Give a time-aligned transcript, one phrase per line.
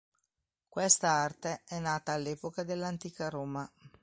[0.67, 3.71] Questa arte è nata all'epoca dell'Antica Roma.